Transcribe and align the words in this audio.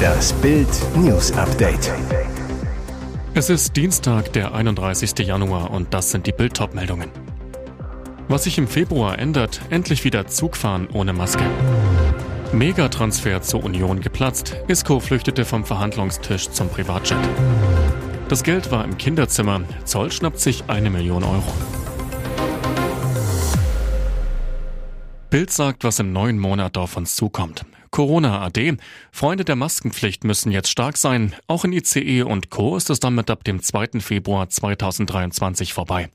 Das 0.00 0.32
Bild 0.34 0.68
News 0.96 1.32
Update. 1.32 1.92
Es 3.34 3.50
ist 3.50 3.76
Dienstag, 3.76 4.32
der 4.32 4.54
31. 4.54 5.18
Januar 5.26 5.70
und 5.70 5.94
das 5.94 6.10
sind 6.10 6.26
die 6.26 6.32
Bild 6.32 6.58
meldungen 6.74 7.10
Was 8.28 8.44
sich 8.44 8.58
im 8.58 8.68
Februar 8.68 9.18
ändert, 9.18 9.60
endlich 9.70 10.04
wieder 10.04 10.26
Zugfahren 10.26 10.88
ohne 10.92 11.12
Maske. 11.12 11.44
Megatransfer 12.52 13.42
zur 13.42 13.62
Union 13.62 14.00
geplatzt. 14.00 14.56
Isco 14.66 15.00
flüchtete 15.00 15.44
vom 15.44 15.64
Verhandlungstisch 15.64 16.50
zum 16.50 16.68
Privatjet. 16.68 17.18
Das 18.28 18.42
Geld 18.42 18.70
war 18.70 18.84
im 18.84 18.98
Kinderzimmer. 18.98 19.62
Zoll 19.84 20.10
schnappt 20.10 20.40
sich 20.40 20.64
eine 20.66 20.90
Million 20.90 21.24
Euro. 21.24 21.52
Bild 25.30 25.52
sagt, 25.52 25.84
was 25.84 26.00
im 26.00 26.12
neuen 26.12 26.38
Monat 26.38 26.76
auf 26.76 26.96
uns 26.96 27.14
zukommt. 27.14 27.64
Corona 27.90 28.42
AD. 28.42 28.76
Freunde 29.10 29.44
der 29.44 29.56
Maskenpflicht 29.56 30.24
müssen 30.24 30.52
jetzt 30.52 30.70
stark 30.70 30.96
sein. 30.96 31.34
Auch 31.46 31.64
in 31.64 31.72
ICE 31.72 32.22
und 32.22 32.50
Co. 32.50 32.76
ist 32.76 32.90
es 32.90 33.00
damit 33.00 33.30
ab 33.30 33.44
dem 33.44 33.62
2. 33.62 34.00
Februar 34.00 34.48
2023 34.48 35.72
vorbei. 35.72 36.08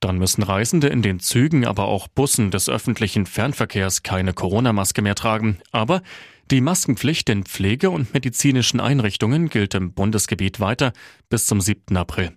Dann 0.00 0.18
müssen 0.18 0.42
Reisende 0.42 0.88
in 0.88 1.02
den 1.02 1.20
Zügen, 1.20 1.64
aber 1.64 1.84
auch 1.84 2.08
Bussen 2.08 2.50
des 2.50 2.68
öffentlichen 2.68 3.24
Fernverkehrs 3.26 4.02
keine 4.02 4.32
Corona-Maske 4.32 5.00
mehr 5.00 5.14
tragen. 5.14 5.58
Aber 5.70 6.02
die 6.50 6.60
Maskenpflicht 6.60 7.28
in 7.28 7.44
Pflege- 7.44 7.90
und 7.90 8.12
medizinischen 8.12 8.80
Einrichtungen 8.80 9.48
gilt 9.48 9.74
im 9.74 9.92
Bundesgebiet 9.92 10.60
weiter 10.60 10.92
bis 11.28 11.46
zum 11.46 11.60
7. 11.60 11.96
April. 11.96 12.32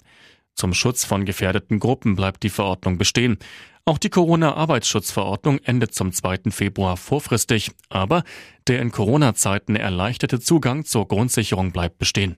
Zum 0.55 0.73
Schutz 0.73 1.03
von 1.03 1.25
gefährdeten 1.25 1.79
Gruppen 1.79 2.15
bleibt 2.15 2.43
die 2.43 2.49
Verordnung 2.49 2.97
bestehen. 2.97 3.37
Auch 3.83 3.97
die 3.97 4.09
Corona-Arbeitsschutzverordnung 4.09 5.59
endet 5.59 5.93
zum 5.93 6.11
2. 6.11 6.49
Februar 6.49 6.97
vorfristig, 6.97 7.71
aber 7.89 8.23
der 8.67 8.81
in 8.81 8.91
Corona-Zeiten 8.91 9.75
erleichterte 9.75 10.39
Zugang 10.39 10.85
zur 10.85 11.07
Grundsicherung 11.07 11.71
bleibt 11.71 11.99
bestehen. 11.99 12.37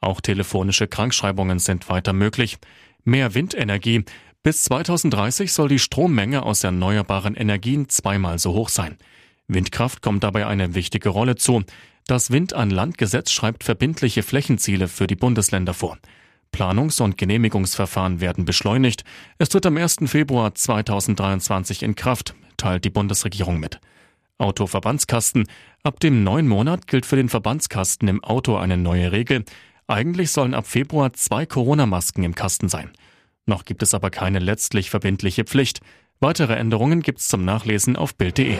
Auch 0.00 0.20
telefonische 0.22 0.88
Krankschreibungen 0.88 1.58
sind 1.58 1.88
weiter 1.90 2.14
möglich. 2.14 2.56
Mehr 3.04 3.34
Windenergie. 3.34 4.04
Bis 4.42 4.64
2030 4.64 5.52
soll 5.52 5.68
die 5.68 5.78
Strommenge 5.78 6.42
aus 6.42 6.64
erneuerbaren 6.64 7.34
Energien 7.34 7.90
zweimal 7.90 8.38
so 8.38 8.54
hoch 8.54 8.70
sein. 8.70 8.96
Windkraft 9.48 10.00
kommt 10.00 10.24
dabei 10.24 10.46
eine 10.46 10.74
wichtige 10.74 11.10
Rolle 11.10 11.36
zu. 11.36 11.62
Das 12.06 12.30
Wind 12.30 12.54
an 12.54 12.70
Landgesetz 12.70 13.30
schreibt 13.30 13.64
verbindliche 13.64 14.22
Flächenziele 14.22 14.88
für 14.88 15.06
die 15.06 15.16
Bundesländer 15.16 15.74
vor. 15.74 15.98
Planungs- 16.52 17.00
und 17.00 17.16
Genehmigungsverfahren 17.16 18.20
werden 18.20 18.44
beschleunigt. 18.44 19.04
Es 19.38 19.48
tritt 19.48 19.66
am 19.66 19.76
1. 19.76 19.98
Februar 20.06 20.54
2023 20.54 21.82
in 21.82 21.94
Kraft, 21.94 22.34
teilt 22.56 22.84
die 22.84 22.90
Bundesregierung 22.90 23.60
mit. 23.60 23.80
Autoverbandskasten. 24.38 25.46
Ab 25.82 26.00
dem 26.00 26.24
neuen 26.24 26.48
Monat 26.48 26.86
gilt 26.86 27.06
für 27.06 27.16
den 27.16 27.28
Verbandskasten 27.28 28.08
im 28.08 28.24
Auto 28.24 28.56
eine 28.56 28.76
neue 28.76 29.12
Regel. 29.12 29.44
Eigentlich 29.86 30.30
sollen 30.30 30.54
ab 30.54 30.66
Februar 30.66 31.12
zwei 31.12 31.46
Corona-Masken 31.46 32.24
im 32.24 32.34
Kasten 32.34 32.68
sein. 32.68 32.90
Noch 33.46 33.64
gibt 33.64 33.82
es 33.82 33.94
aber 33.94 34.10
keine 34.10 34.38
letztlich 34.38 34.90
verbindliche 34.90 35.44
Pflicht. 35.44 35.80
Weitere 36.20 36.54
Änderungen 36.54 37.00
gibt's 37.00 37.28
zum 37.28 37.44
Nachlesen 37.44 37.96
auf 37.96 38.14
Bild.de. 38.14 38.56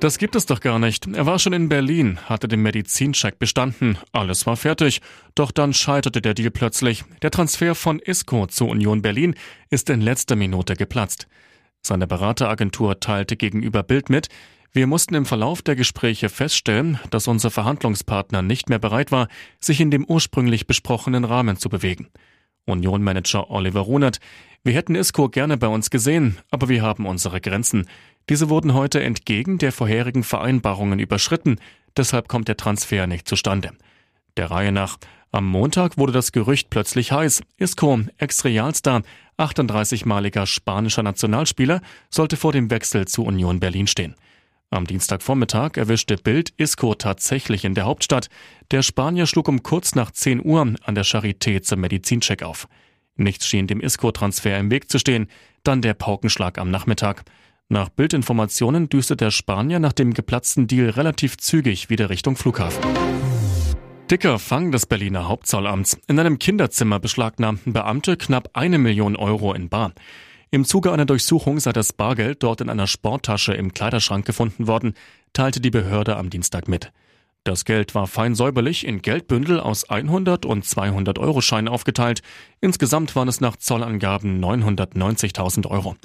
Das 0.00 0.18
gibt 0.18 0.36
es 0.36 0.46
doch 0.46 0.60
gar 0.60 0.78
nicht. 0.78 1.08
Er 1.08 1.26
war 1.26 1.40
schon 1.40 1.52
in 1.52 1.68
Berlin, 1.68 2.20
hatte 2.26 2.46
den 2.46 2.62
Medizincheck 2.62 3.40
bestanden, 3.40 3.98
alles 4.12 4.46
war 4.46 4.56
fertig. 4.56 5.00
Doch 5.34 5.50
dann 5.50 5.74
scheiterte 5.74 6.22
der 6.22 6.34
Deal 6.34 6.52
plötzlich. 6.52 7.04
Der 7.20 7.32
Transfer 7.32 7.74
von 7.74 7.98
Isco 7.98 8.46
zur 8.46 8.68
Union 8.68 9.02
Berlin 9.02 9.34
ist 9.70 9.90
in 9.90 10.00
letzter 10.00 10.36
Minute 10.36 10.76
geplatzt. 10.76 11.26
Seine 11.82 12.06
Berateragentur 12.06 13.00
teilte 13.00 13.36
gegenüber 13.36 13.82
Bild 13.82 14.08
mit, 14.08 14.28
wir 14.72 14.86
mussten 14.86 15.14
im 15.14 15.26
Verlauf 15.26 15.62
der 15.62 15.74
Gespräche 15.74 16.28
feststellen, 16.28 17.00
dass 17.10 17.26
unser 17.26 17.50
Verhandlungspartner 17.50 18.42
nicht 18.42 18.68
mehr 18.68 18.78
bereit 18.78 19.10
war, 19.10 19.26
sich 19.58 19.80
in 19.80 19.90
dem 19.90 20.04
ursprünglich 20.04 20.66
besprochenen 20.66 21.24
Rahmen 21.24 21.56
zu 21.56 21.68
bewegen. 21.68 22.08
Union-Manager 22.66 23.50
Oliver 23.50 23.80
Runert, 23.80 24.20
wir 24.62 24.74
hätten 24.74 24.94
Isco 24.94 25.28
gerne 25.28 25.56
bei 25.56 25.68
uns 25.68 25.88
gesehen, 25.90 26.38
aber 26.50 26.68
wir 26.68 26.82
haben 26.82 27.06
unsere 27.06 27.40
Grenzen. 27.40 27.86
Diese 28.28 28.50
wurden 28.50 28.74
heute 28.74 29.02
entgegen 29.02 29.58
der 29.58 29.72
vorherigen 29.72 30.22
Vereinbarungen 30.22 30.98
überschritten, 30.98 31.56
deshalb 31.96 32.28
kommt 32.28 32.48
der 32.48 32.56
Transfer 32.56 33.06
nicht 33.06 33.26
zustande. 33.26 33.70
Der 34.36 34.50
Reihe 34.50 34.72
nach. 34.72 34.98
Am 35.30 35.46
Montag 35.46 35.98
wurde 35.98 36.12
das 36.12 36.32
Gerücht 36.32 36.70
plötzlich 36.70 37.12
heiß. 37.12 37.42
Isco, 37.58 38.00
Ex-Realstar, 38.16 39.02
38-maliger 39.38 40.46
spanischer 40.46 41.02
Nationalspieler, 41.02 41.80
sollte 42.10 42.36
vor 42.36 42.52
dem 42.52 42.70
Wechsel 42.70 43.06
zu 43.06 43.24
Union 43.24 43.60
Berlin 43.60 43.86
stehen. 43.86 44.14
Am 44.70 44.86
Dienstagvormittag 44.86 45.76
erwischte 45.76 46.16
Bild 46.16 46.52
Isco 46.58 46.94
tatsächlich 46.94 47.64
in 47.64 47.74
der 47.74 47.86
Hauptstadt. 47.86 48.28
Der 48.70 48.82
Spanier 48.82 49.26
schlug 49.26 49.48
um 49.48 49.62
kurz 49.62 49.94
nach 49.94 50.10
10 50.10 50.44
Uhr 50.44 50.74
an 50.82 50.94
der 50.94 51.04
Charité 51.04 51.62
zum 51.62 51.80
Medizincheck 51.80 52.42
auf. 52.42 52.68
Nichts 53.16 53.46
schien 53.46 53.66
dem 53.66 53.80
Isco-Transfer 53.80 54.58
im 54.58 54.70
Weg 54.70 54.90
zu 54.90 54.98
stehen, 54.98 55.28
dann 55.64 55.82
der 55.82 55.94
Paukenschlag 55.94 56.58
am 56.58 56.70
Nachmittag. 56.70 57.24
Nach 57.70 57.90
Bildinformationen 57.90 58.88
düste 58.88 59.14
der 59.14 59.30
Spanier 59.30 59.78
nach 59.78 59.92
dem 59.92 60.14
geplatzten 60.14 60.66
Deal 60.68 60.88
relativ 60.88 61.36
zügig 61.36 61.90
wieder 61.90 62.08
Richtung 62.08 62.34
Flughafen. 62.34 62.82
Dicker 64.10 64.38
Fang 64.38 64.72
des 64.72 64.86
Berliner 64.86 65.28
Hauptzollamts. 65.28 66.00
In 66.06 66.18
einem 66.18 66.38
Kinderzimmer 66.38 66.98
beschlagnahmten 66.98 67.74
Beamte 67.74 68.16
knapp 68.16 68.48
eine 68.54 68.78
Million 68.78 69.16
Euro 69.16 69.52
in 69.52 69.68
Bar. 69.68 69.92
Im 70.50 70.64
Zuge 70.64 70.92
einer 70.92 71.04
Durchsuchung 71.04 71.60
sei 71.60 71.74
das 71.74 71.92
Bargeld 71.92 72.42
dort 72.42 72.62
in 72.62 72.70
einer 72.70 72.86
Sporttasche 72.86 73.52
im 73.52 73.74
Kleiderschrank 73.74 74.24
gefunden 74.24 74.66
worden, 74.66 74.94
teilte 75.34 75.60
die 75.60 75.70
Behörde 75.70 76.16
am 76.16 76.30
Dienstag 76.30 76.68
mit. 76.68 76.90
Das 77.44 77.66
Geld 77.66 77.94
war 77.94 78.06
fein 78.06 78.34
säuberlich 78.34 78.86
in 78.86 79.02
Geldbündel 79.02 79.60
aus 79.60 79.90
100 79.90 80.46
und 80.46 80.64
200 80.64 81.18
Euro 81.18 81.42
Scheinen 81.42 81.68
aufgeteilt. 81.68 82.22
Insgesamt 82.62 83.14
waren 83.14 83.28
es 83.28 83.42
nach 83.42 83.56
Zollangaben 83.56 84.42
990.000 84.42 85.66
Euro. 85.66 85.96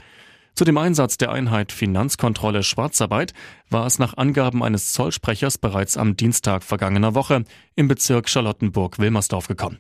Zu 0.56 0.66
dem 0.66 0.78
Einsatz 0.78 1.18
der 1.18 1.32
Einheit 1.32 1.72
Finanzkontrolle 1.72 2.62
Schwarzarbeit 2.62 3.34
war 3.72 3.88
es 3.88 3.98
nach 3.98 4.18
Angaben 4.18 4.62
eines 4.62 4.94
Zollsprechers 4.94 5.58
bereits 5.58 5.98
am 5.98 6.16
Dienstag 6.16 6.64
vergangener 6.64 7.16
Woche 7.16 7.44
im 7.76 7.88
Bezirk 7.88 8.30
Charlottenburg-Wilmersdorf 8.30 9.48
gekommen. 9.48 9.80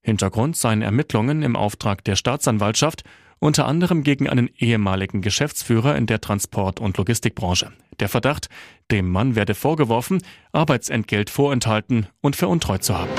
Hintergrund 0.00 0.56
seien 0.56 0.80
Ermittlungen 0.80 1.42
im 1.42 1.54
Auftrag 1.54 2.02
der 2.04 2.16
Staatsanwaltschaft, 2.16 3.04
unter 3.40 3.66
anderem 3.66 4.04
gegen 4.04 4.26
einen 4.26 4.48
ehemaligen 4.56 5.20
Geschäftsführer 5.20 5.96
in 5.96 6.06
der 6.06 6.22
Transport- 6.22 6.80
und 6.80 6.96
Logistikbranche. 6.96 7.72
Der 8.00 8.08
Verdacht, 8.08 8.48
dem 8.90 9.10
Mann 9.10 9.34
werde 9.34 9.54
vorgeworfen, 9.54 10.22
Arbeitsentgelt 10.52 11.28
vorenthalten 11.28 12.06
und 12.22 12.36
veruntreut 12.36 12.84
zu 12.84 12.96
haben. 12.96 13.10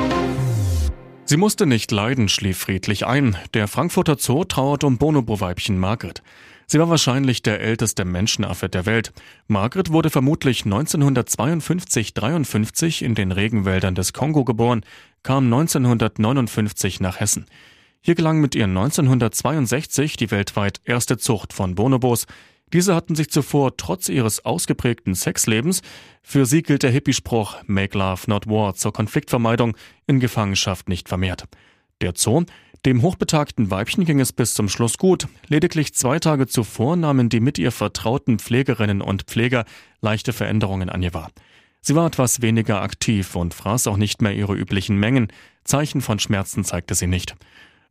Sie 1.26 1.38
musste 1.38 1.68
nicht 1.68 1.92
leiden, 1.92 2.30
schlief 2.30 2.58
friedlich 2.58 3.06
ein. 3.06 3.38
Der 3.54 3.68
Frankfurter 3.68 4.18
Zoo 4.18 4.46
trauert 4.46 4.84
um 4.84 4.98
Bonobo-Weibchen 4.98 5.78
Margret. 5.78 6.24
Sie 6.70 6.80
war 6.80 6.90
wahrscheinlich 6.90 7.42
der 7.42 7.62
älteste 7.62 8.04
Menschenaffe 8.04 8.68
der 8.68 8.86
Welt. 8.86 9.14
Margret 9.48 9.90
wurde 9.90 10.10
vermutlich 10.10 10.64
1952-53 10.64 13.06
in 13.06 13.16
den 13.16 13.32
Regenwäldern 13.32 13.96
des 13.96 14.12
Kongo 14.12 14.44
geboren, 14.44 14.84
kam 15.24 15.46
1959 15.46 17.00
nach 17.00 17.22
Hessen. 17.22 17.46
Hier 18.02 18.16
gelang 18.16 18.42
mit 18.42 18.54
ihr 18.54 18.66
1962 18.66 20.18
die 20.18 20.30
weltweit 20.30 20.82
erste 20.84 21.18
Zucht 21.18 21.54
von 21.54 21.76
Bonobos. 21.76 22.26
Diese 22.74 22.96
hatten 22.96 23.16
sich 23.16 23.30
zuvor 23.30 23.78
trotz 23.78 24.10
ihres 24.10 24.44
ausgeprägten 24.44 25.16
Sexlebens, 25.16 25.82
für 26.22 26.46
sie 26.46 26.64
gilt 26.64 26.84
der 26.84 26.92
Hippie-Spruch 26.92 27.56
Make 27.66 27.98
Love 27.98 28.24
Not 28.28 28.46
War 28.48 28.74
zur 28.74 28.92
Konfliktvermeidung, 28.92 29.78
in 30.06 30.20
Gefangenschaft 30.20 30.90
nicht 30.90 31.08
vermehrt. 31.08 31.46
Der 32.02 32.14
Zoo 32.16 32.44
dem 32.86 33.02
hochbetagten 33.02 33.72
Weibchen 33.72 34.06
ging 34.06 34.20
es 34.20 34.32
bis 34.32 34.54
zum 34.54 34.70
Schluss 34.70 34.98
gut. 34.98 35.28
Lediglich 35.48 35.94
zwei 35.94 36.20
Tage 36.20 36.48
zuvor 36.48 36.96
nahmen 36.96 37.30
die 37.30 37.40
mit 37.40 37.58
ihr 37.58 37.72
vertrauten 37.72 38.40
Pflegerinnen 38.40 39.02
und 39.02 39.24
Pfleger 39.24 39.66
leichte 40.02 40.34
Veränderungen 40.34 40.90
an 40.90 41.02
ihr 41.02 41.14
wahr. 41.14 41.32
Sie 41.82 41.96
war 41.96 42.08
etwas 42.08 42.42
weniger 42.42 42.82
aktiv 42.82 43.36
und 43.36 43.54
fraß 43.54 43.88
auch 43.88 43.98
nicht 43.98 44.22
mehr 44.22 44.34
ihre 44.34 44.56
üblichen 44.56 44.98
Mengen. 44.98 45.28
Zeichen 45.64 46.02
von 46.02 46.20
Schmerzen 46.20 46.64
zeigte 46.64 46.96
sie 46.96 47.08
nicht. 47.08 47.36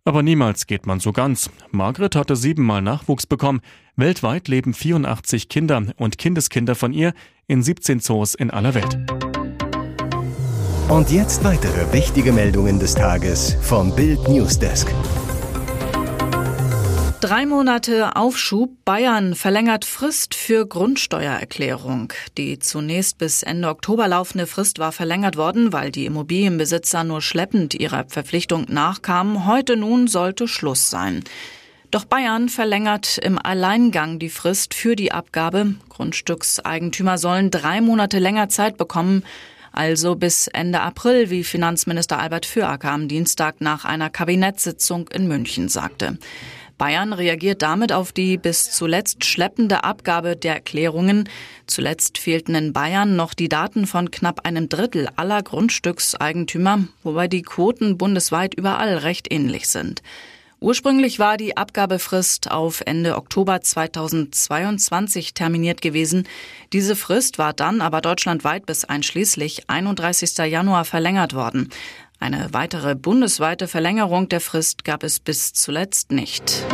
Aber 0.04 0.22
niemals 0.22 0.66
geht 0.66 0.86
man 0.86 1.00
so 1.00 1.12
ganz. 1.12 1.50
Margaret 1.72 2.14
hatte 2.14 2.36
siebenmal 2.36 2.80
Nachwuchs 2.80 3.26
bekommen. 3.26 3.60
Weltweit 3.96 4.48
leben 4.48 4.72
84 4.72 5.48
Kinder 5.48 5.82
und 5.96 6.16
Kindeskinder 6.16 6.74
von 6.74 6.92
ihr 6.92 7.12
in 7.48 7.62
17 7.62 8.00
Zoos 8.00 8.34
in 8.34 8.50
aller 8.50 8.74
Welt. 8.74 9.35
Und 10.88 11.10
jetzt 11.10 11.42
weitere 11.42 11.92
wichtige 11.92 12.30
Meldungen 12.30 12.78
des 12.78 12.94
Tages 12.94 13.56
vom 13.60 13.92
Bild 13.96 14.28
Newsdesk. 14.28 14.86
Drei 17.20 17.44
Monate 17.44 18.14
Aufschub. 18.14 18.70
Bayern 18.84 19.34
verlängert 19.34 19.84
Frist 19.84 20.36
für 20.36 20.64
Grundsteuererklärung. 20.64 22.12
Die 22.38 22.60
zunächst 22.60 23.18
bis 23.18 23.42
Ende 23.42 23.68
Oktober 23.68 24.06
laufende 24.06 24.46
Frist 24.46 24.78
war 24.78 24.92
verlängert 24.92 25.36
worden, 25.36 25.72
weil 25.72 25.90
die 25.90 26.06
Immobilienbesitzer 26.06 27.02
nur 27.02 27.20
schleppend 27.20 27.74
ihrer 27.74 28.04
Verpflichtung 28.06 28.66
nachkamen. 28.68 29.44
Heute 29.44 29.76
nun 29.76 30.06
sollte 30.06 30.46
Schluss 30.46 30.88
sein. 30.88 31.24
Doch 31.90 32.04
Bayern 32.04 32.48
verlängert 32.48 33.18
im 33.18 33.40
Alleingang 33.44 34.20
die 34.20 34.30
Frist 34.30 34.72
für 34.72 34.94
die 34.94 35.10
Abgabe. 35.10 35.74
Grundstückseigentümer 35.88 37.18
sollen 37.18 37.50
drei 37.50 37.80
Monate 37.80 38.20
länger 38.20 38.48
Zeit 38.48 38.76
bekommen, 38.76 39.24
also 39.76 40.16
bis 40.16 40.48
Ende 40.48 40.80
April, 40.80 41.30
wie 41.30 41.44
Finanzminister 41.44 42.18
Albert 42.18 42.46
Füracker 42.46 42.90
am 42.90 43.08
Dienstag 43.08 43.60
nach 43.60 43.84
einer 43.84 44.10
Kabinettssitzung 44.10 45.08
in 45.08 45.28
München 45.28 45.68
sagte. 45.68 46.18
Bayern 46.78 47.12
reagiert 47.12 47.62
damit 47.62 47.92
auf 47.92 48.12
die 48.12 48.36
bis 48.36 48.70
zuletzt 48.70 49.24
schleppende 49.24 49.84
Abgabe 49.84 50.36
der 50.36 50.54
Erklärungen. 50.54 51.28
Zuletzt 51.66 52.18
fehlten 52.18 52.54
in 52.54 52.72
Bayern 52.72 53.16
noch 53.16 53.32
die 53.32 53.48
Daten 53.48 53.86
von 53.86 54.10
knapp 54.10 54.46
einem 54.46 54.68
Drittel 54.68 55.08
aller 55.16 55.42
Grundstückseigentümer, 55.42 56.88
wobei 57.02 57.28
die 57.28 57.42
Quoten 57.42 57.96
bundesweit 57.96 58.54
überall 58.54 58.98
recht 58.98 59.32
ähnlich 59.32 59.68
sind. 59.68 60.02
Ursprünglich 60.58 61.18
war 61.18 61.36
die 61.36 61.56
Abgabefrist 61.56 62.50
auf 62.50 62.82
Ende 62.86 63.16
Oktober 63.16 63.60
2022 63.60 65.34
terminiert 65.34 65.82
gewesen. 65.82 66.26
Diese 66.72 66.96
Frist 66.96 67.38
war 67.38 67.52
dann 67.52 67.82
aber 67.82 68.00
deutschlandweit 68.00 68.64
bis 68.64 68.84
einschließlich 68.84 69.68
31. 69.68 70.38
Januar 70.38 70.86
verlängert 70.86 71.34
worden. 71.34 71.68
Eine 72.18 72.48
weitere 72.52 72.94
bundesweite 72.94 73.68
Verlängerung 73.68 74.30
der 74.30 74.40
Frist 74.40 74.84
gab 74.84 75.02
es 75.02 75.20
bis 75.20 75.52
zuletzt 75.52 76.10
nicht. 76.10 76.64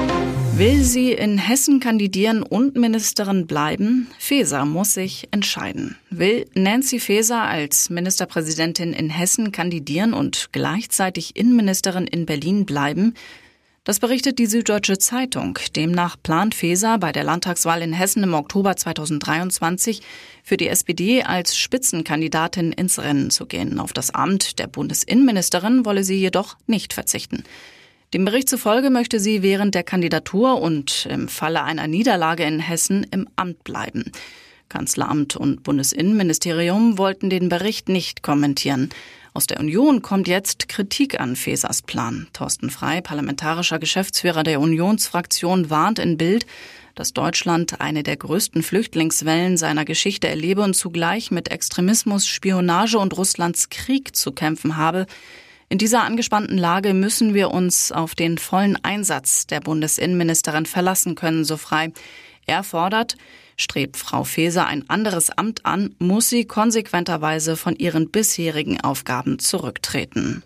Will 0.55 0.85
sie 0.85 1.13
in 1.13 1.39
Hessen 1.39 1.81
kandidieren 1.81 2.45
und 2.45 2.77
Ministerin 2.77 3.47
bleiben? 3.47 4.07
Faeser 4.19 4.65
muss 4.65 4.95
sich 4.95 5.27
entscheiden. 5.33 5.97
Will 6.11 6.47
Nancy 6.55 7.01
Faeser 7.01 7.43
als 7.43 7.91
Ministerpräsidentin 7.91 8.93
in 8.93 9.11
Hessen 9.11 9.51
kandidieren 9.51 10.13
und 10.13 10.51
gleichzeitig 10.53 11.37
Innenministerin 11.37 12.07
in 12.07 12.27
Berlin 12.27 12.65
bleiben? 12.67 13.15
Das 13.85 13.99
berichtet 13.99 14.39
die 14.39 14.47
Süddeutsche 14.47 14.97
Zeitung. 14.99 15.59
Demnach 15.75 16.15
plant 16.23 16.55
Feser 16.55 16.99
bei 16.99 17.11
der 17.11 17.25
Landtagswahl 17.25 17.83
in 17.83 17.93
Hessen 17.93 18.23
im 18.23 18.33
Oktober 18.33 18.77
2023 18.77 20.03
für 20.45 20.57
die 20.57 20.69
SPD 20.69 21.25
als 21.25 21.57
Spitzenkandidatin 21.57 22.71
ins 22.71 23.01
Rennen 23.01 23.31
zu 23.31 23.45
gehen. 23.45 23.81
Auf 23.81 23.93
das 23.93 24.15
Amt 24.15 24.61
der 24.61 24.69
Bundesinnenministerin 24.69 25.85
wolle 25.85 26.05
sie 26.05 26.15
jedoch 26.15 26.57
nicht 26.69 26.93
verzichten. 26.93 27.43
Dem 28.15 28.25
Bericht 28.25 28.49
zufolge 28.49 28.89
möchte 28.89 29.19
sie 29.19 29.43
während 29.43 29.75
der 29.75 29.83
Kandidatur 29.83 30.63
und 30.63 31.09
im 31.11 31.27
Falle 31.27 31.65
einer 31.65 31.89
Niederlage 31.89 32.45
in 32.45 32.61
Hessen 32.61 33.05
im 33.11 33.29
Amt 33.35 33.65
bleiben. 33.65 34.13
Kanzleramt 34.69 35.35
und 35.37 35.65
Bundesinnenministerium 35.65 36.99
wollten 36.99 37.31
den 37.31 37.49
Bericht 37.49 37.89
nicht 37.89 38.23
kommentieren. 38.23 38.91
Aus 39.35 39.47
der 39.47 39.61
Union 39.61 40.03
kommt 40.03 40.29
jetzt 40.29 40.69
Kritik 40.69 41.19
an 41.19 41.37
Fesers 41.37 41.81
Plan. 41.81 42.29
Thorsten 42.35 42.69
Frei, 42.69 43.01
parlamentarischer 43.01 43.79
Geschäftsführer 43.79 44.43
der 44.43 44.61
Unionsfraktion, 44.61 45.71
warnt 45.71 45.99
in 45.99 46.19
Bild, 46.19 46.45
dass 46.95 47.15
Deutschland 47.15 47.81
eine 47.81 48.03
der 48.03 48.19
größten 48.19 48.63
Flüchtlingswellen 48.63 49.57
seiner 49.57 49.87
Geschichte 49.87 50.29
erlebe 50.29 50.61
und 50.61 50.75
zugleich 50.75 51.31
mit 51.31 51.51
Extremismus, 51.51 52.27
Spionage 52.27 52.99
und 52.99 53.17
Russlands 53.17 53.71
Krieg 53.71 54.15
zu 54.15 54.33
kämpfen 54.33 54.77
habe. 54.77 55.07
In 55.71 55.79
dieser 55.79 56.03
angespannten 56.03 56.59
Lage 56.59 56.93
müssen 56.93 57.33
wir 57.33 57.51
uns 57.53 57.91
auf 57.91 58.15
den 58.15 58.37
vollen 58.37 58.77
Einsatz 58.85 59.47
der 59.47 59.61
Bundesinnenministerin 59.61 60.67
verlassen 60.67 61.15
können, 61.15 61.47
so 61.47 61.57
frei. 61.57 61.93
Er 62.47 62.63
fordert, 62.65 63.17
Strebt 63.57 63.97
Frau 63.97 64.25
Faeser 64.25 64.67
ein 64.67 64.89
anderes 64.89 65.31
Amt 65.31 65.65
an, 65.67 65.95
muss 65.99 66.29
sie 66.29 66.45
konsequenterweise 66.45 67.57
von 67.57 67.77
ihren 67.77 68.11
bisherigen 68.11 68.81
Aufgaben 68.81 69.39
zurücktreten. 69.39 70.43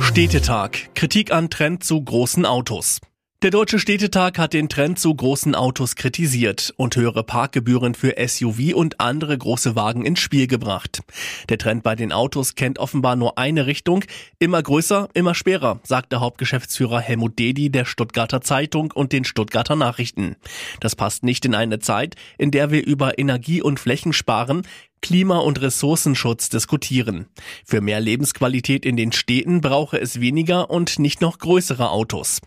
Städtetag. 0.00 0.94
Kritik 0.94 1.32
an 1.32 1.50
Trend 1.50 1.84
zu 1.84 2.02
großen 2.02 2.46
Autos. 2.46 3.00
Der 3.44 3.50
Deutsche 3.50 3.78
Städtetag 3.78 4.38
hat 4.38 4.54
den 4.54 4.70
Trend 4.70 4.98
zu 4.98 5.14
großen 5.14 5.54
Autos 5.54 5.96
kritisiert 5.96 6.72
und 6.78 6.96
höhere 6.96 7.22
Parkgebühren 7.24 7.94
für 7.94 8.14
SUV 8.16 8.74
und 8.74 9.00
andere 9.00 9.36
große 9.36 9.76
Wagen 9.76 10.06
ins 10.06 10.20
Spiel 10.20 10.46
gebracht. 10.46 11.02
Der 11.50 11.58
Trend 11.58 11.82
bei 11.82 11.94
den 11.94 12.10
Autos 12.10 12.54
kennt 12.54 12.78
offenbar 12.78 13.16
nur 13.16 13.36
eine 13.36 13.66
Richtung. 13.66 14.02
Immer 14.38 14.62
größer, 14.62 15.10
immer 15.12 15.34
schwerer, 15.34 15.78
sagte 15.82 16.20
Hauptgeschäftsführer 16.20 17.00
Helmut 17.00 17.38
Dedi 17.38 17.68
der 17.68 17.84
Stuttgarter 17.84 18.40
Zeitung 18.40 18.90
und 18.92 19.12
den 19.12 19.24
Stuttgarter 19.24 19.76
Nachrichten. 19.76 20.36
Das 20.80 20.96
passt 20.96 21.22
nicht 21.22 21.44
in 21.44 21.54
eine 21.54 21.80
Zeit, 21.80 22.14
in 22.38 22.50
der 22.50 22.70
wir 22.70 22.86
über 22.86 23.18
Energie- 23.18 23.60
und 23.60 23.78
Flächensparen, 23.78 24.62
Klima- 25.04 25.40
und 25.40 25.60
Ressourcenschutz 25.60 26.48
diskutieren. 26.48 27.26
Für 27.66 27.82
mehr 27.82 28.00
Lebensqualität 28.00 28.86
in 28.86 28.96
den 28.96 29.12
Städten 29.12 29.60
brauche 29.60 30.00
es 30.00 30.18
weniger 30.18 30.70
und 30.70 30.98
nicht 30.98 31.20
noch 31.20 31.36
größere 31.36 31.90
Autos. 31.90 32.40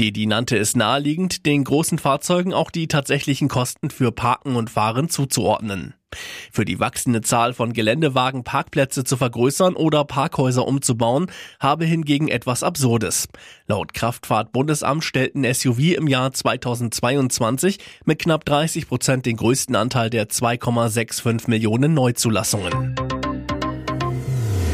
Dedi 0.00 0.24
nannte 0.24 0.56
es 0.56 0.74
naheliegend, 0.74 1.44
den 1.44 1.64
großen 1.64 1.98
Fahrzeugen 1.98 2.54
auch 2.54 2.70
die 2.70 2.88
tatsächlichen 2.88 3.48
Kosten 3.48 3.90
für 3.90 4.10
Parken 4.10 4.56
und 4.56 4.70
Fahren 4.70 5.10
zuzuordnen. 5.10 5.97
Für 6.52 6.64
die 6.64 6.80
wachsende 6.80 7.20
Zahl 7.20 7.52
von 7.52 7.72
Geländewagen 7.72 8.44
Parkplätze 8.44 9.04
zu 9.04 9.16
vergrößern 9.16 9.74
oder 9.74 10.04
Parkhäuser 10.04 10.66
umzubauen, 10.66 11.30
habe 11.60 11.84
hingegen 11.84 12.28
etwas 12.28 12.62
Absurdes. 12.62 13.28
Laut 13.66 13.94
Kraftfahrtbundesamt 13.94 15.04
stellten 15.04 15.44
SUV 15.52 15.96
im 15.96 16.06
Jahr 16.06 16.32
2022 16.32 17.78
mit 18.04 18.18
knapp 18.18 18.44
30 18.44 18.88
Prozent 18.88 19.26
den 19.26 19.36
größten 19.36 19.76
Anteil 19.76 20.10
der 20.10 20.28
2,65 20.28 21.48
Millionen 21.48 21.94
Neuzulassungen. 21.94 22.94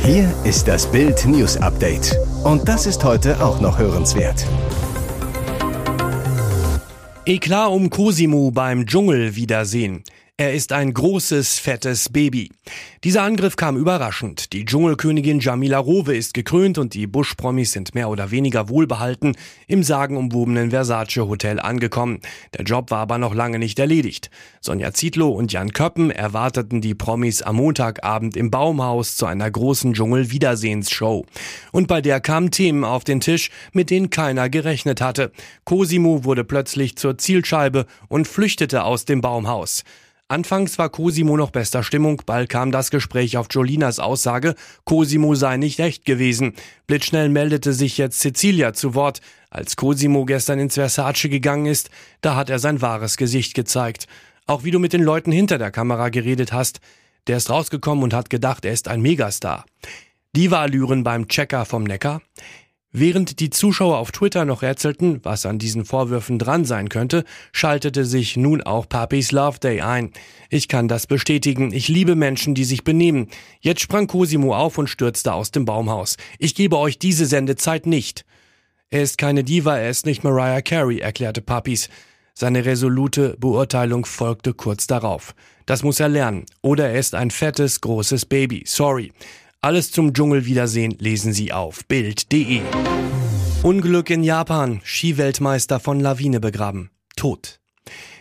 Hier 0.05 0.33
ist 0.45 0.69
das 0.69 0.91
Bild 0.91 1.25
News 1.25 1.57
Update. 1.57 2.15
Und 2.45 2.69
das 2.69 2.85
ist 2.85 3.03
heute 3.05 3.43
auch 3.43 3.61
noch 3.61 3.79
hörenswert. 3.79 4.47
Eklat 7.27 7.71
um 7.71 7.89
Cosimo 7.89 8.51
beim 8.51 8.85
Dschungelwiedersehen. 8.85 10.05
Er 10.37 10.53
ist 10.53 10.73
ein 10.73 10.93
großes, 10.93 11.61
fettes 11.61 12.09
Baby. 12.09 12.51
Dieser 13.05 13.23
Angriff 13.23 13.55
kam 13.55 13.77
überraschend. 13.77 14.53
Die 14.53 14.65
Dschungelkönigin 14.65 15.39
Jamila 15.39 15.79
Rowe 15.79 16.13
ist 16.13 16.35
gekrönt 16.35 16.77
und 16.77 16.95
die 16.95 17.07
Bush-Promis 17.07 17.71
sind 17.71 17.95
mehr 17.95 18.09
oder 18.09 18.33
weniger 18.33 18.69
wohlbehalten 18.69 19.37
im 19.69 19.85
sagenumwobenen 19.85 20.71
Versace 20.71 21.19
Hotel 21.19 21.61
angekommen. 21.61 22.19
Der 22.53 22.65
Job 22.65 22.91
war 22.91 22.99
aber 22.99 23.19
noch 23.19 23.33
lange 23.33 23.61
nicht 23.61 23.79
erledigt. 23.79 24.29
Sonja 24.61 24.93
Zietlow 24.93 25.29
und 25.29 25.53
Jan 25.53 25.71
Köppen 25.71 26.11
erwarteten 26.11 26.81
die 26.81 26.97
Promis 26.97 27.41
am 27.41 27.55
Montagabend 27.55 28.37
im 28.37 28.51
Baumhaus 28.51 29.17
zu 29.17 29.27
einer 29.27 29.49
großen 29.49 29.95
Dschungel-Wiedersehensshow. 29.95 31.27
Und 31.71 31.87
bei 31.87 32.01
der 32.01 32.21
kamen 32.21 32.51
Themen 32.51 32.83
auf 32.83 33.05
den 33.05 33.21
Tisch, 33.21 33.51
mit 33.73 33.89
denen 33.89 34.11
keiner 34.11 34.51
gerechnet 34.51 35.01
hatte. 35.01 35.31
Cosimo 35.63 36.25
wurde 36.25 36.43
plötzlich 36.43 36.97
zur 36.97 37.19
Zielscheibe 37.19 37.87
und 38.09 38.27
flüchtete 38.27 38.83
aus 38.83 39.05
dem 39.05 39.21
Baumhaus. 39.21 39.85
Anfangs 40.35 40.79
war 40.79 40.89
Cosimo 40.89 41.37
noch 41.37 41.53
bester 41.53 41.85
Stimmung, 41.85 42.21
bald 42.27 42.49
kam 42.49 42.73
das 42.73 42.91
Gespräch 42.91 43.37
auf 43.37 43.47
Jolinas 43.53 44.01
Aussage, 44.01 44.57
Cosimo 44.83 45.37
sei 45.37 45.59
nicht 45.59 45.79
echt 45.79 46.05
gewesen. 46.05 46.55
Blitzschnell 46.89 47.29
meldete 47.29 47.73
sich 47.73 47.99
jetzt 47.99 48.19
Cecilia 48.19 48.73
zu 48.73 48.97
Wort. 48.97 49.21
Als 49.49 49.77
Cosimo 49.77 50.25
gestern 50.25 50.59
ins 50.59 50.75
Versace 50.75 51.29
gegangen 51.29 51.67
ist, 51.67 51.89
da 52.21 52.35
hat 52.35 52.51
er 52.51 52.59
sein 52.59 52.83
wahres 52.83 53.17
Gesicht 53.17 53.55
gezeigt. 53.55 54.09
Auch 54.49 54.65
wie 54.65 54.73
du 54.73 54.81
mit 54.81 54.93
den 54.93 55.05
Leuten 55.05 55.31
hinter 55.31 55.57
der 55.57 55.71
Kamera 55.71 56.09
geredet 56.09 56.53
hast. 56.53 56.81
Der 57.29 57.37
ist 57.37 57.49
rausgekommen 57.49 58.03
und 58.03 58.13
hat 58.13 58.29
gedacht, 58.29 58.65
er 58.65 58.73
ist 58.73 58.89
ein 58.89 59.03
Megastar. 59.03 59.65
Diva-Allüren 60.35 61.05
beim 61.05 61.29
Checker 61.29 61.65
vom 61.65 61.85
Neckar. 61.85 62.23
Während 62.97 63.41
die 63.41 63.51
Zuschauer 63.51 63.99
auf 63.99 64.13
Twitter 64.13 64.45
noch 64.45 64.63
rätselten, 64.63 65.19
was 65.25 65.47
an 65.47 65.59
diesen 65.59 65.85
Vorwürfen 65.85 66.39
dran 66.39 66.65
sein 66.65 66.89
könnte, 66.89 67.25
schaltete 67.51 68.05
sich 68.05 68.37
nun 68.37 68.63
auch 68.63 68.89
Papis 68.89 69.33
Love 69.33 69.59
Day 69.59 69.81
ein. 69.81 70.13
Ich 70.49 70.69
kann 70.69 70.87
das 70.87 71.09
bestätigen. 71.09 71.73
Ich 71.73 71.89
liebe 71.89 72.15
Menschen, 72.15 72.55
die 72.55 72.63
sich 72.63 72.85
benehmen. 72.85 73.31
Jetzt 73.61 73.81
sprang 73.81 74.07
Cosimo 74.07 74.55
auf 74.55 74.79
und 74.79 74.87
stürzte 74.87 75.33
aus 75.33 75.51
dem 75.51 75.65
Baumhaus. 75.65 76.19
Ich 76.39 76.55
gebe 76.55 76.79
euch 76.79 76.97
diese 76.97 77.27
Sendezeit 77.27 77.87
nicht. 77.87 78.25
Er 78.91 79.03
ist 79.03 79.19
keine 79.19 79.43
Diva, 79.43 79.77
er 79.77 79.91
ist 79.91 80.07
nicht 80.07 80.23
Mariah 80.23 80.63
Carey, 80.63 81.01
erklärte 81.01 81.43
Papis. 81.43 81.89
Seine 82.33 82.65
resolute 82.65 83.37
Beurteilung 83.41 84.05
folgte 84.05 84.55
kurz 84.55 84.87
darauf. 84.87 85.35
Das 85.67 85.83
muss 85.83 85.99
er 85.99 86.09
lernen. 86.09 86.47
Oder 86.63 86.91
er 86.91 87.01
ist 87.01 87.17
ein 87.17 87.33
fettes, 87.33 87.81
großes 87.81 88.27
Baby. 88.27 88.63
Sorry. 88.67 89.11
Alles 89.65 89.91
zum 89.91 90.13
Dschungelwiedersehen 90.13 90.95
lesen 90.99 91.33
Sie 91.33 91.51
auf 91.51 91.87
Bild.de. 91.87 92.61
Unglück 93.63 94.11
in 94.11 94.23
Japan. 94.23 94.83
Skiweltmeister 94.85 95.81
von 95.81 96.01
Lawine 96.01 96.39
begraben. 96.39 96.91
Tod. 97.17 97.61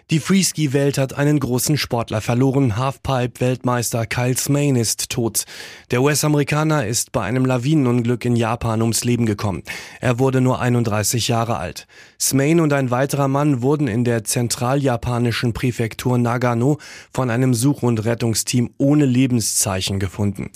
Die 0.09 0.21
Freeski-Welt 0.21 0.97
hat 0.97 1.15
einen 1.15 1.41
großen 1.41 1.75
Sportler 1.75 2.21
verloren. 2.21 2.77
Halfpipe-Weltmeister 2.77 4.05
Kyle 4.05 4.37
Smain 4.37 4.77
ist 4.77 5.09
tot. 5.09 5.43
Der 5.91 6.01
US-Amerikaner 6.01 6.87
ist 6.87 7.11
bei 7.11 7.23
einem 7.23 7.43
Lawinenunglück 7.43 8.23
in 8.23 8.37
Japan 8.37 8.81
ums 8.81 9.03
Leben 9.03 9.25
gekommen. 9.25 9.63
Er 9.99 10.19
wurde 10.19 10.39
nur 10.39 10.61
31 10.61 11.27
Jahre 11.27 11.57
alt. 11.57 11.87
Smain 12.21 12.61
und 12.61 12.71
ein 12.71 12.89
weiterer 12.89 13.27
Mann 13.27 13.61
wurden 13.61 13.89
in 13.89 14.05
der 14.05 14.23
zentraljapanischen 14.23 15.51
Präfektur 15.51 16.17
Nagano 16.17 16.77
von 17.11 17.29
einem 17.29 17.53
Such- 17.53 17.83
und 17.83 18.05
Rettungsteam 18.05 18.69
ohne 18.77 19.03
Lebenszeichen 19.03 19.99
gefunden. 19.99 20.49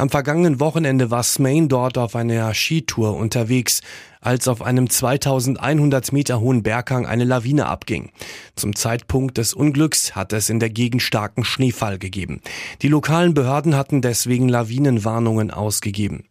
Am 0.00 0.08
vergangenen 0.08 0.60
Wochenende 0.60 1.10
war 1.10 1.22
Smain 1.22 1.68
dort 1.68 1.98
auf 1.98 2.16
einer 2.16 2.54
Skitour 2.54 3.16
unterwegs, 3.16 3.82
als 4.22 4.48
auf 4.48 4.62
einem 4.62 4.88
2100 4.88 6.10
Meter 6.14 6.40
hohen 6.40 6.62
Berghang 6.62 7.04
eine 7.04 7.24
Lawine 7.24 7.66
abging. 7.66 8.10
Zum 8.56 8.74
Zeitpunkt 8.74 9.36
des 9.36 9.52
Unglücks 9.52 10.16
hat 10.16 10.32
es 10.32 10.48
in 10.48 10.58
der 10.58 10.70
Gegend 10.70 11.02
starken 11.02 11.44
Schneefall 11.44 11.98
gegeben. 11.98 12.40
Die 12.80 12.88
lokalen 12.88 13.34
Behörden 13.34 13.76
hatten 13.76 14.00
deswegen 14.00 14.48
Lawinenwarnungen 14.48 15.50
ausgegeben. 15.50 16.24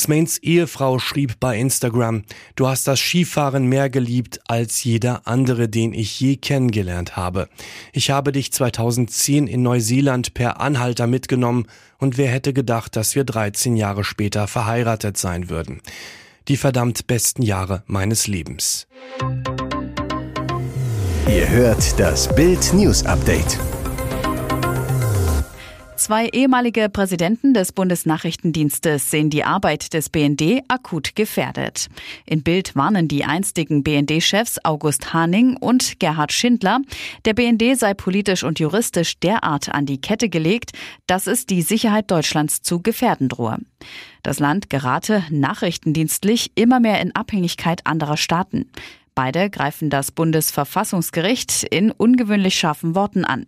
Smains 0.00 0.38
Ehefrau 0.38 0.98
schrieb 0.98 1.38
bei 1.40 1.58
Instagram, 1.58 2.22
du 2.56 2.66
hast 2.66 2.88
das 2.88 2.98
Skifahren 2.98 3.66
mehr 3.66 3.90
geliebt 3.90 4.40
als 4.48 4.82
jeder 4.82 5.26
andere, 5.26 5.68
den 5.68 5.92
ich 5.92 6.18
je 6.18 6.36
kennengelernt 6.36 7.16
habe. 7.16 7.48
Ich 7.92 8.10
habe 8.10 8.32
dich 8.32 8.50
2010 8.52 9.46
in 9.46 9.62
Neuseeland 9.62 10.32
per 10.32 10.60
Anhalter 10.60 11.06
mitgenommen 11.06 11.66
und 11.98 12.16
wer 12.16 12.30
hätte 12.30 12.54
gedacht, 12.54 12.96
dass 12.96 13.14
wir 13.14 13.24
13 13.24 13.76
Jahre 13.76 14.02
später 14.02 14.46
verheiratet 14.46 15.18
sein 15.18 15.50
würden. 15.50 15.82
Die 16.48 16.56
verdammt 16.56 17.06
besten 17.06 17.42
Jahre 17.42 17.82
meines 17.86 18.26
Lebens. 18.26 18.86
Ihr 21.28 21.48
hört 21.48 22.00
das 22.00 22.34
Bild 22.34 22.72
News 22.72 23.04
Update. 23.04 23.58
Zwei 26.10 26.26
ehemalige 26.26 26.88
Präsidenten 26.88 27.54
des 27.54 27.70
Bundesnachrichtendienstes 27.70 29.12
sehen 29.12 29.30
die 29.30 29.44
Arbeit 29.44 29.94
des 29.94 30.08
BND 30.08 30.60
akut 30.66 31.14
gefährdet. 31.14 31.86
In 32.26 32.42
Bild 32.42 32.74
warnen 32.74 33.06
die 33.06 33.24
einstigen 33.24 33.84
BND-Chefs 33.84 34.58
August 34.64 35.14
Haning 35.14 35.56
und 35.56 36.00
Gerhard 36.00 36.32
Schindler, 36.32 36.80
der 37.26 37.34
BND 37.34 37.78
sei 37.78 37.94
politisch 37.94 38.42
und 38.42 38.58
juristisch 38.58 39.20
derart 39.20 39.72
an 39.72 39.86
die 39.86 40.00
Kette 40.00 40.28
gelegt, 40.28 40.72
dass 41.06 41.28
es 41.28 41.46
die 41.46 41.62
Sicherheit 41.62 42.10
Deutschlands 42.10 42.60
zu 42.60 42.82
gefährden 42.82 43.28
drohe. 43.28 43.58
Das 44.24 44.40
Land 44.40 44.68
gerate 44.68 45.22
nachrichtendienstlich 45.30 46.50
immer 46.56 46.80
mehr 46.80 47.00
in 47.00 47.14
Abhängigkeit 47.14 47.86
anderer 47.86 48.16
Staaten. 48.16 48.68
Beide 49.14 49.50
greifen 49.50 49.90
das 49.90 50.12
Bundesverfassungsgericht 50.12 51.64
in 51.64 51.90
ungewöhnlich 51.90 52.58
scharfen 52.58 52.94
Worten 52.94 53.24
an. 53.24 53.46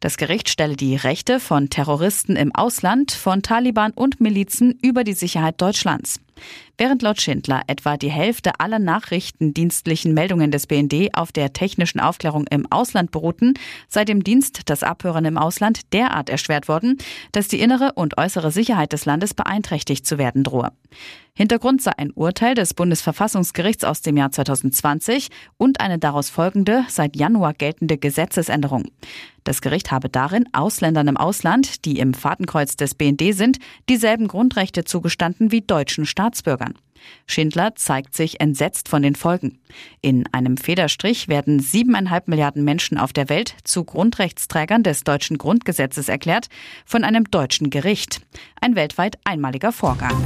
Das 0.00 0.16
Gericht 0.16 0.48
stelle 0.48 0.76
die 0.76 0.96
Rechte 0.96 1.40
von 1.40 1.70
Terroristen 1.70 2.36
im 2.36 2.54
Ausland, 2.54 3.12
von 3.12 3.42
Taliban 3.42 3.92
und 3.92 4.20
Milizen 4.20 4.78
über 4.82 5.04
die 5.04 5.14
Sicherheit 5.14 5.60
Deutschlands. 5.60 6.20
Während 6.78 7.02
laut 7.02 7.20
Schindler 7.20 7.62
etwa 7.66 7.96
die 7.96 8.10
Hälfte 8.10 8.60
aller 8.60 8.78
nachrichtendienstlichen 8.78 10.12
Meldungen 10.12 10.50
des 10.50 10.66
BND 10.66 11.14
auf 11.14 11.32
der 11.32 11.52
technischen 11.52 12.00
Aufklärung 12.00 12.46
im 12.50 12.70
Ausland 12.70 13.10
beruhten, 13.10 13.54
sei 13.88 14.04
dem 14.04 14.22
Dienst 14.22 14.62
das 14.66 14.82
Abhören 14.82 15.24
im 15.24 15.38
Ausland 15.38 15.92
derart 15.92 16.28
erschwert 16.28 16.68
worden, 16.68 16.98
dass 17.32 17.48
die 17.48 17.60
innere 17.60 17.92
und 17.94 18.18
äußere 18.18 18.50
Sicherheit 18.50 18.92
des 18.92 19.06
Landes 19.06 19.34
beeinträchtigt 19.34 20.06
zu 20.06 20.18
werden 20.18 20.44
drohe. 20.44 20.72
Hintergrund 21.34 21.82
sei 21.82 21.92
ein 21.96 22.12
Urteil 22.12 22.54
des 22.54 22.72
Bundesverfassungsgerichts 22.72 23.84
aus 23.84 24.00
dem 24.00 24.16
Jahr 24.16 24.30
2020 24.30 25.28
und 25.58 25.80
eine 25.80 25.98
daraus 25.98 26.30
folgende, 26.30 26.84
seit 26.88 27.16
Januar 27.16 27.52
geltende 27.52 27.98
Gesetzesänderung. 27.98 28.84
Das 29.46 29.60
Gericht 29.60 29.92
habe 29.92 30.08
darin 30.08 30.44
Ausländern 30.52 31.06
im 31.06 31.16
Ausland, 31.16 31.84
die 31.84 32.00
im 32.00 32.14
Fadenkreuz 32.14 32.74
des 32.74 32.96
BND 32.96 33.32
sind, 33.32 33.58
dieselben 33.88 34.26
Grundrechte 34.26 34.82
zugestanden 34.82 35.52
wie 35.52 35.60
deutschen 35.60 36.04
Staatsbürgern. 36.04 36.74
Schindler 37.28 37.76
zeigt 37.76 38.16
sich 38.16 38.40
entsetzt 38.40 38.88
von 38.88 39.02
den 39.02 39.14
Folgen. 39.14 39.60
In 40.00 40.26
einem 40.32 40.56
Federstrich 40.56 41.28
werden 41.28 41.60
siebeneinhalb 41.60 42.26
Milliarden 42.26 42.64
Menschen 42.64 42.98
auf 42.98 43.12
der 43.12 43.28
Welt 43.28 43.54
zu 43.62 43.84
Grundrechtsträgern 43.84 44.82
des 44.82 45.04
deutschen 45.04 45.38
Grundgesetzes 45.38 46.08
erklärt 46.08 46.48
von 46.84 47.04
einem 47.04 47.30
deutschen 47.30 47.70
Gericht. 47.70 48.22
Ein 48.60 48.74
weltweit 48.74 49.16
einmaliger 49.22 49.70
Vorgang. 49.70 50.16